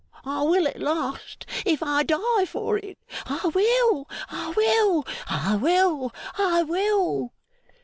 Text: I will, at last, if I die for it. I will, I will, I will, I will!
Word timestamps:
I 0.25 0.41
will, 0.41 0.67
at 0.67 0.79
last, 0.81 1.45
if 1.63 1.83
I 1.83 2.01
die 2.01 2.45
for 2.47 2.75
it. 2.79 2.97
I 3.27 3.51
will, 3.53 4.09
I 4.31 4.49
will, 4.57 5.05
I 5.27 5.55
will, 5.57 6.11
I 6.39 6.63
will! 6.63 7.31